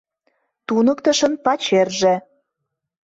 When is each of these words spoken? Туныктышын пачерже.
Туныктышын 0.67 1.33
пачерже. 1.45 2.15